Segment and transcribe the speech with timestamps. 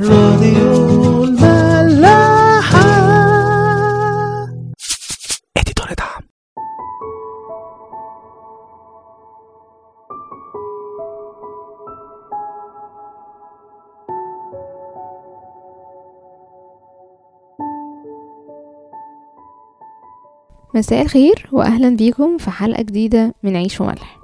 [0.00, 2.80] راديو الملاحة.
[5.56, 6.22] اديتور دعم.
[20.74, 24.21] مساء الخير واهلا بيكم في حلقة جديدة من عيش وملح.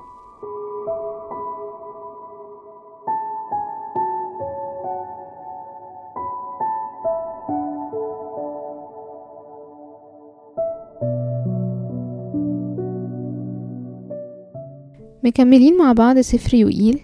[15.29, 17.01] مكملين مع بعض سفر يوئيل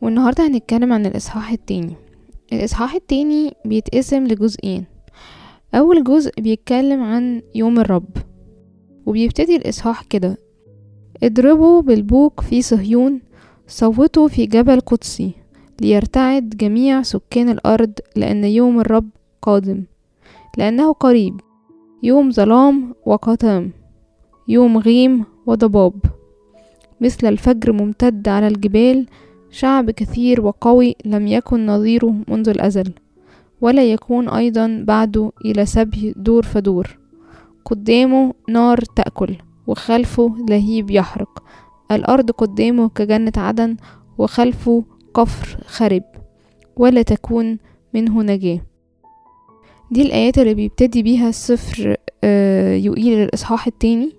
[0.00, 1.96] والنهاردة هنتكلم عن الإصحاح التاني.
[2.52, 4.84] الإصحاح التاني بيتقسم لجزئين.
[5.74, 8.08] أول جزء بيتكلم عن يوم الرب
[9.06, 10.38] وبيبتدي الإصحاح كده
[11.22, 13.20] اضربوا بالبوق في صهيون
[13.66, 15.32] صوتوا في جبل قدسي
[15.80, 19.08] ليرتعد جميع سكان الأرض لأن يوم الرب
[19.42, 19.84] قادم
[20.58, 21.40] لأنه قريب.
[22.02, 23.72] يوم ظلام وقتام
[24.48, 25.94] يوم غيم وضباب.
[27.00, 29.06] مثل الفجر ممتد على الجبال
[29.50, 32.92] شعب كثير وقوي لم يكن نظيره منذ الأزل
[33.60, 36.98] ولا يكون أيضا بعده إلى سبي دور فدور.
[37.64, 41.42] قدامه نار تأكل وخلفه لهيب يحرق.
[41.92, 43.76] الأرض قدامه كجنة عدن
[44.18, 46.02] وخلفه قفر خرب
[46.76, 47.58] ولا تكون
[47.94, 48.60] منه نجاة.
[49.90, 54.12] دي الآيات اللي بيبتدي بيها السفر آه، يقيل الإصحاح التاني.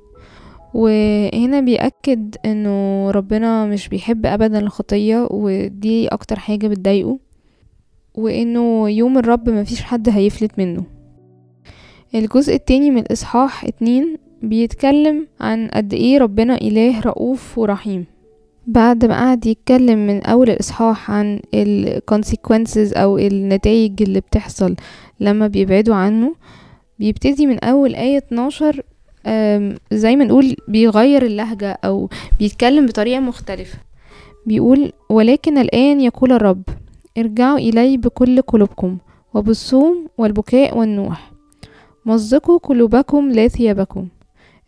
[0.74, 7.20] وهنا بيأكد إنه ربنا مش بيحب ابدا الخطية ودي أكتر حاجة بتضايقه
[8.16, 10.84] وإنه يوم الرب مفيش حد هيفلت منه.
[12.16, 18.06] الجزء التاني من الإصحاح اتنين بيتكلم عن قد إيه ربنا إله رؤوف ورحيم.
[18.68, 24.76] بعد ما قعد يتكلم من أول الإصحاح عن ال consequences أو النتائج اللي بتحصل
[25.20, 26.36] لما بيبعدوا عنه
[27.00, 28.82] بيبتدي من أول آية 12 أم،
[29.92, 32.10] زي ما نقول بيغير اللهجة أو
[32.40, 33.78] بيتكلم بطريقة مختلفة.
[34.46, 36.64] بيقول ولكن الآن يقول الرب
[37.18, 38.98] ارجعوا إلي بكل قلوبكم
[39.34, 41.32] وبالصوم والبكاء والنوح.
[42.06, 44.08] مزقوا قلوبكم لا ثيابكم.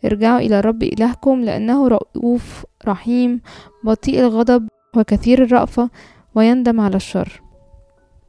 [0.04, 3.40] ارجعوا إلى الرب إلهكم لأنه رؤوف رحيم
[3.84, 5.90] بطيء الغضب وكثير الرأفة
[6.34, 7.42] ويندم على الشر.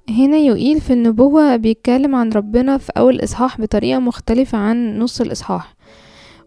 [0.10, 5.76] هنا يقيل في النبوة بيتكلم عن ربنا في أول إصحاح بطريقة مختلفة عن نص الإصحاح.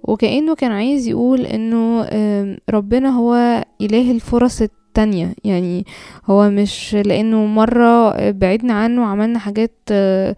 [0.07, 2.03] وكأنه كان عايز يقول إنه
[2.71, 5.35] ربنا هو إله الفرص التانية.
[5.45, 5.85] يعني
[6.27, 10.37] هو مش لأنه مرة بعدنا عنه وعملنا حاجات آه،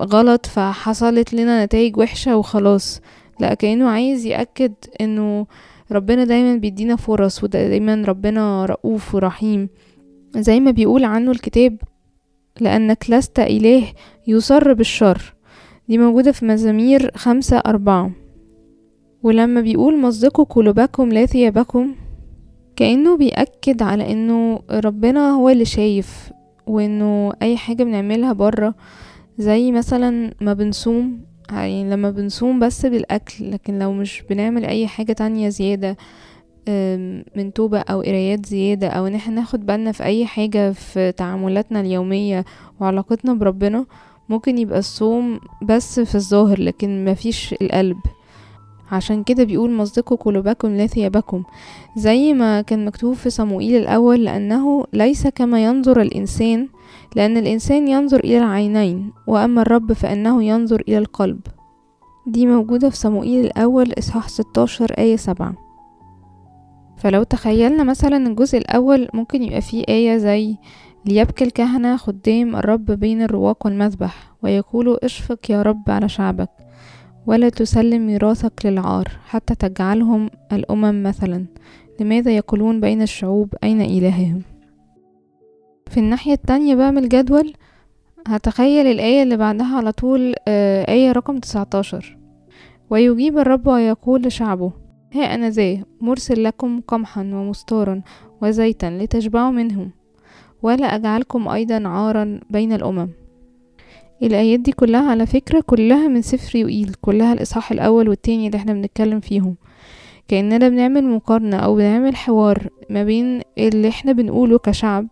[0.00, 3.00] غلط فحصلت لنا نتائج وحشة وخلاص.
[3.40, 5.46] لا كأنه عايز يأكد إنه
[5.92, 9.68] ربنا دايما بيدينا فرص ودايما ربنا رؤوف ورحيم.
[10.36, 11.76] زي ما بيقول عنه الكتاب
[12.60, 13.84] لأنك لست إله
[14.26, 15.34] يصر بالشر.
[15.88, 18.10] دي موجودة في مزامير خمسة أربعة.
[19.22, 21.94] ولما بيقول مزقوا قلوبكم لا ثيابكم
[22.76, 26.32] كأنه بيأكد على إنه ربنا هو اللي شايف
[26.66, 28.74] وإنه أي حاجة بنعملها برا
[29.38, 35.12] زي مثلا ما بنصوم يعني لما بنصوم بس بالأكل لكن لو مش بنعمل أي حاجة
[35.12, 35.96] تانية زيادة
[37.36, 41.80] من توبة أو قرايات زيادة أو إن إحنا ناخد بالنا في أي حاجة في تعاملاتنا
[41.80, 42.44] اليومية
[42.80, 43.86] وعلاقتنا بربنا
[44.28, 47.96] ممكن يبقى الصوم بس في الظاهر لكن مفيش القلب.
[48.92, 51.42] عشان كده بيقول مصدقوا قلوبكم لا ثيابكم
[51.96, 56.68] زي ما كان مكتوب في صموئيل الأول لأنه ليس كما ينظر الإنسان
[57.16, 61.40] لأن الإنسان ينظر إلى العينين وأما الرب فإنه ينظر إلى القلب.
[62.26, 65.54] دي موجودة في صموئيل الأول إصحاح 16 آية 7
[66.96, 70.56] فلو تخيلنا مثلا الجزء الأول ممكن يبقى فيه آية زي
[71.06, 76.50] ليبكي الكهنة خدام الرب بين الرواق والمذبح ويقولوا اشفق يا رب على شعبك.
[77.26, 81.44] ولا تسلم ميراثك للعار حتى تجعلهم الأمم مثلا.
[82.00, 84.42] لماذا يقولون بين الشعوب أين إلههم؟
[85.90, 87.52] في الناحية التانية بقى من الجدول
[88.26, 92.16] هتخيل الآية اللي بعدها على طول آه، آية رقم 19
[92.90, 94.72] ويجيب الرب ويقول لشعبه
[95.14, 98.02] ها أنا ذا مرسل لكم قمحا ومستارا
[98.42, 99.90] وزيتا لتشبعوا منهم
[100.62, 103.08] ولا أجعلكم أيضا عارا بين الأمم.
[104.22, 108.72] الآيات دي كلها على فكرة كلها من سفر يوئيل كلها الإصحاح الأول والتاني اللي إحنا
[108.72, 109.56] بنتكلم فيهم.
[110.28, 115.08] كأننا بنعمل مقارنة أو بنعمل حوار ما بين اللي إحنا بنقوله كشعب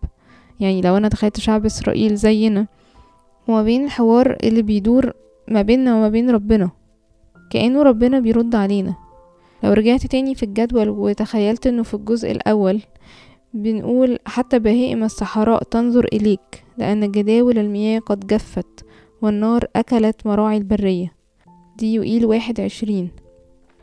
[0.61, 2.67] يعني لو أنا تخيلت شعب إسرائيل زينا
[3.49, 5.13] وما بين الحوار اللي بيدور
[5.49, 6.71] ما بيننا وما بين ربنا.
[7.51, 8.95] كأنه ربنا بيرد علينا.
[9.65, 12.81] لو رجعت تاني في الجدول وتخيلت إنه في الجزء الأول
[13.55, 18.85] بنقول حتى بهائم الصحراء تنظر إليك لأن جداول المياه قد جفت.
[19.22, 21.12] والنار أكلت مراعي البرية.
[21.78, 23.11] دي يقيل واحد عشرين.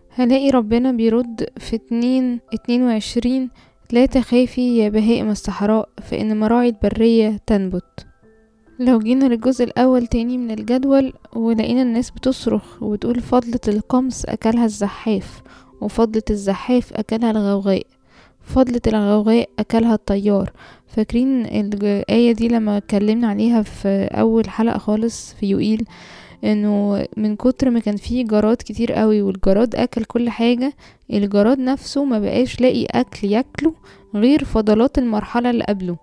[0.09, 3.49] هلاقي ربنا بيرد في اتنين اتنين وعشرين.
[3.91, 8.05] لا تخافي يا بهائم الصحراء فإن مراعي البرية تنبت.
[8.79, 15.41] لو جينا للجزء الأول تاني من الجدول ولقينا الناس بتصرخ وبتقول فضلة القمص أكلها الزحاف
[15.81, 17.83] وفضلة الزحاف أكلها الغوغاء.
[18.41, 20.51] فضلة الغوغاء أكلها الطيار.
[20.87, 25.85] فاكرين الآية دي لما اتكلمنا عليها في أول حلقة خالص في يوئيل؟
[26.43, 30.73] إنه من كتر ما كان فيه جراد كتير قوي والجراد أكل كل حاجة
[31.13, 33.73] الجراد نفسه ما بقاش لاقي أكل ياكله
[34.15, 35.97] غير فضلات المرحلة اللي قبله.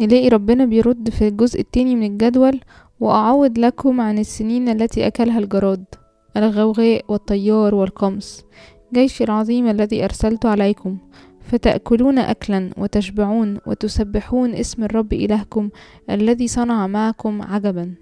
[0.00, 2.60] نلاقي ربنا بيرد في الجزء التاني من الجدول
[3.00, 5.84] وأعوض لكم عن السنين التي أكلها الجراد
[6.36, 8.44] الغوغاء والطيار والقمص.
[8.94, 10.98] جيش العظيم الذي أرسلت عليكم.
[11.46, 15.68] فتأكلون أكلا وتشبعون وتسبحون اسم الرب إلهكم
[16.10, 17.94] الذي صنع معكم عجبا.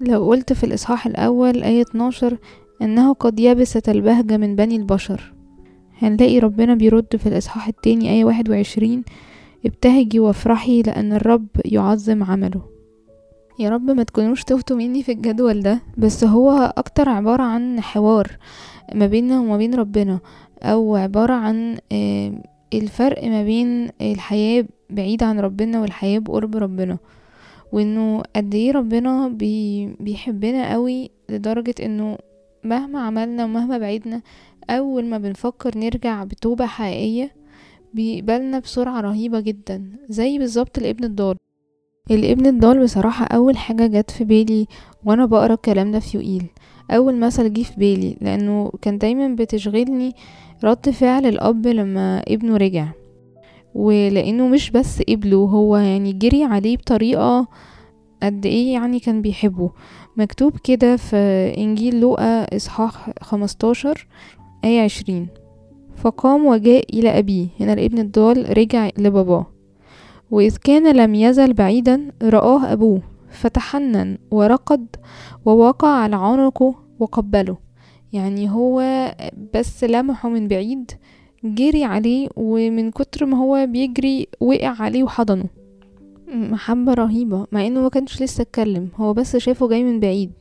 [0.00, 2.38] لو قلت في الإصحاح الأول آية 12
[2.82, 5.32] أنه قد يبست البهجة من بني البشر.
[5.98, 9.04] هنلاقي ربنا بيرد في الإصحاح التاني آية 21
[9.66, 12.62] ابتهجي وافرحي لأن الرب يعظم عمله.
[13.58, 18.36] يا رب ما تكونوش تهتوا مني في الجدول ده بس هو أكتر عبارة عن حوار
[18.94, 20.20] ما بيننا وما بين ربنا.
[20.62, 21.78] أو عبارة عن
[22.74, 26.98] الفرق ما بين الحياة بعيدة عن ربنا والحياة بقرب ربنا.
[27.72, 32.18] وإنه قد إيه ربنا بي بيحبنا قوي لدرجة إنه
[32.64, 34.22] مهما عملنا ومهما بعيدنا
[34.70, 37.34] أول ما بنفكر نرجع بتوبة حقيقية
[37.94, 41.36] بيقبلنا بسرعة رهيبة جدا زي بالظبط الابن الضال.
[42.10, 44.66] الابن الضال بصراحة أول حاجة جت في بالي
[45.04, 46.46] وأنا بقرأ الكلام ده في يوئيل.
[46.90, 50.12] أول مثل جه في بالي لأنه كان دايما بتشغلني
[50.64, 52.86] رد فعل الأب لما ابنه رجع.
[53.74, 57.48] ولأنه مش بس قبله هو يعني جري عليه بطريقة
[58.22, 59.70] قد إيه يعني كان بيحبه.
[60.16, 61.16] مكتوب كده في
[61.58, 64.06] إنجيل لوقا إصحاح خمستاشر
[64.64, 65.28] آية عشرين.
[65.96, 69.46] فقام وجاء إلى أبيه هنا الابن الضال رجع لباباه.
[70.30, 73.02] وإذ كان لم يزل بعيدا رآه أبوه.
[73.30, 74.86] فتحنن ورقد
[75.44, 77.56] ووقع على عنقه وقبله.
[78.12, 78.82] يعني هو
[79.54, 80.90] بس لمحه من بعيد
[81.44, 85.59] جري عليه ومن كتر ما هو بيجري وقع عليه وحضنه.
[86.32, 90.32] محبة رهيبة مع إنه ما كانش لسه اتكلم هو بس شافه جاي من بعيد.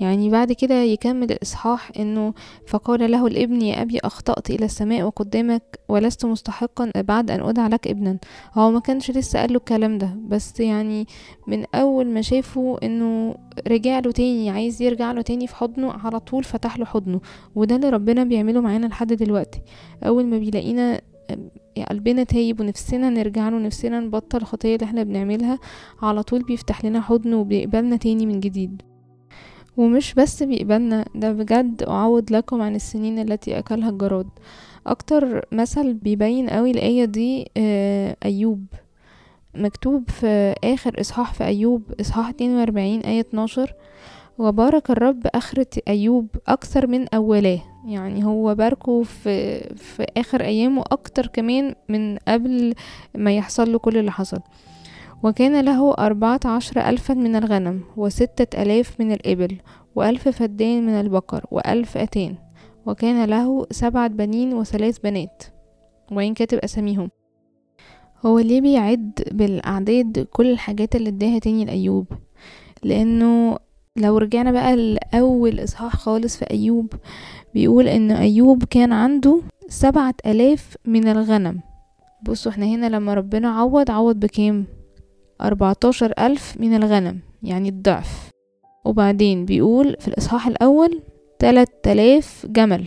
[0.00, 2.34] يعني بعد كده يكمل الإصحاح إنه
[2.66, 7.88] فقال له الابن يا أبي أخطأت إلى السماء وقدامك ولست مستحقا بعد أن أدعى لك
[7.88, 8.18] ابنا.
[8.54, 11.06] هو ما كانش لسه قال له الكلام ده بس يعني
[11.46, 13.34] من أول ما شافه إنه
[13.68, 17.20] رجع له تاني عايز يرجع له تاني في حضنه على طول فتح له حضنه.
[17.54, 19.62] وده اللي ربنا بيعمله معانا لحد دلوقتي.
[20.02, 21.00] أول ما بيلاقينا
[21.90, 25.58] قلبنا تايب ونفسنا نرجع له نفسنا نبطل الخطية اللي إحنا بنعملها.
[26.02, 28.82] على طول بيفتح لنا حضن وبيقبلنا تاني من جديد.
[29.76, 34.28] ومش بس بيقبلنا ده بجد أعوض لكم عن السنين التي أكلها الجراد.
[34.86, 37.50] أكتر مثل بيبين قوي الآية دي
[38.24, 38.64] أيوب.
[39.54, 43.72] مكتوب في آخر إصحاح في أيوب إصحاح 42 آية 12
[44.40, 47.60] وبارك الرب آخرة أيوب أكثر من أولاه.
[47.86, 52.74] يعني هو باركه في, في آخر أيامه أكتر كمان من قبل
[53.14, 54.40] ما يحصل له كل اللي حصل.
[55.22, 59.56] وكان له أربعة عشر ألفا من الغنم وستة ألاف من الإبل
[59.94, 62.34] وألف فدان من البقر وألف أتان
[62.86, 65.42] وكان له سبعة بنين وثلاث بنات.
[66.12, 67.10] وين كاتب أساميهم.
[68.26, 72.06] هو ليه بيعد بالأعداد كل الحاجات اللي اداها تاني لأيوب؟
[72.82, 73.58] لأنه
[73.96, 76.92] لو رجعنا بقى لأول إصحاح خالص في أيوب
[77.54, 81.60] بيقول إن أيوب كان عنده سبعة ألاف من الغنم.
[82.22, 84.64] بصوا إحنا هنا لما ربنا عوض عوض بكام؟
[85.40, 88.30] أربعتاشر ألف من الغنم يعني الضعف.
[88.84, 91.02] وبعدين بيقول في الإصحاح الأول
[91.38, 92.84] تلات آلاف جمل.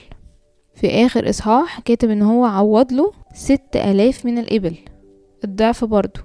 [0.75, 4.75] في آخر إصحاح كاتب إن هو عوض له ست آلاف من الإبل.
[5.43, 6.19] الضعف برضو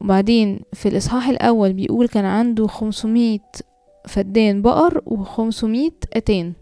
[0.00, 3.38] وبعدين في الإصحاح الأول بيقول كان عنده خمسمية
[4.08, 6.52] فدان بقر وخمسمية أتان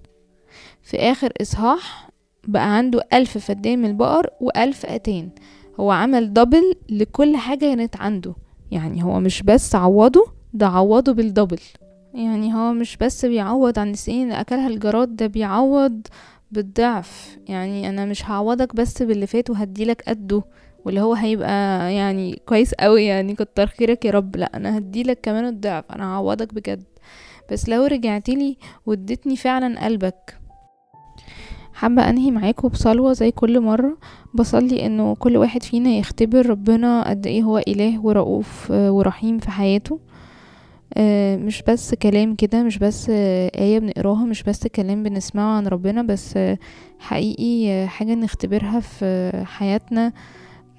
[0.82, 2.10] في آخر إصحاح
[2.48, 5.28] بقى عنده ألف فدان من البقر وألف أتان
[5.80, 8.34] هو عمل دبل لكل حاجة كانت عنده.
[8.70, 11.58] يعني هو مش بس عوضه ده عوضه بالدبل.
[12.14, 16.06] يعني هو مش بس بيعوض عن السنين اللي أكلها الجراد ده بيعوض
[16.50, 17.38] بالضعف.
[17.48, 20.42] يعني أنا مش هعوضك بس باللي فات وهديلك قده
[20.84, 24.36] واللي هو هيبقى يعني كويس قوي يعني كتر خيرك يا رب.
[24.36, 25.84] لأ أنا هديلك كمان الضعف.
[25.92, 26.82] أنا هعوضك بجد.
[27.52, 28.56] بس لو رجعتلي
[28.86, 30.38] واديتني فعلا قلبك.
[31.74, 33.98] حابة أنهي معاكم بصلوة زي كل مرة؟
[34.34, 39.50] بصلي إنه كل واحد فينا يختبر ربنا قد إيه هو إله ورؤوف آه، ورحيم في
[39.50, 40.00] حياته.
[40.94, 45.66] آه، مش بس كلام كده مش بس آه، آية بنقراها مش بس كلام بنسمعه عن
[45.66, 46.38] ربنا بس
[46.98, 50.12] حقيقي حاجة نختبرها في حياتنا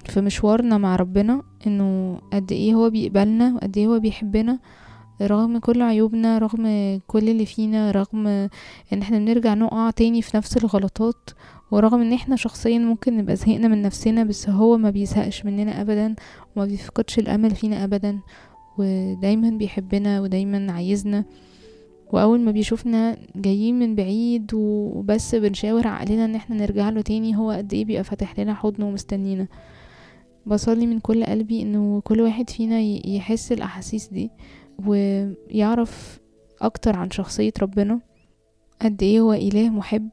[0.08, 4.58] في مشوارنا مع ربنا إنه قد إيه هو بيقبلنا وقد إيه هو بيحبنا.
[5.22, 6.66] رغم كل عيوبنا رغم
[7.06, 8.26] كل اللي فينا رغم
[8.92, 11.30] إن إحنا بنرجع نقع تاني في نفس الغلطات
[11.70, 16.14] ورغم إن إحنا شخصيا ممكن نبقى زهقنا من نفسنا بس هو ما بيزهقش مننا ابدا
[16.56, 18.18] وما بيفقدش الأمل فينا ابدا
[18.78, 21.24] ودايما بيحبنا ودايما عايزنا.
[22.12, 27.50] وأول ما بيشوفنا جايين من بعيد وبس بنشاور عقلنا إن إحنا نرجع له تاني هو
[27.50, 29.46] قد إيه بيبقى فاتح لنا حضنه ومستنينا.
[30.46, 34.30] بصلي من كل قلبي إنه كل واحد فينا يحس الأحاسيس دي.
[34.86, 36.20] ويعرف
[36.62, 38.00] أكتر عن شخصية ربنا
[38.82, 40.08] قد إيه هو إله محب.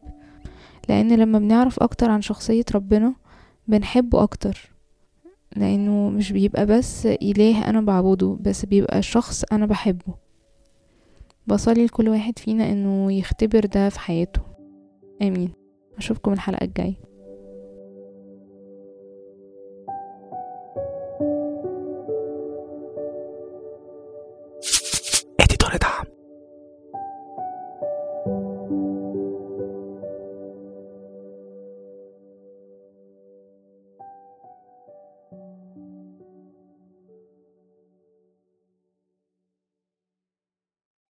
[0.90, 3.14] لأن لما بنعرف أكتر عن شخصية ربنا
[3.68, 4.72] بنحبه أكتر.
[5.56, 10.14] لأنه مش بيبقى بس إله أنا بعبده بس بيبقى شخص أنا بحبه.
[11.48, 14.42] بصلي لكل واحد فينا إنه يختبر ده في حياته.
[15.22, 15.52] آمين.
[15.98, 17.11] أشوفكم الحلقة الجاية.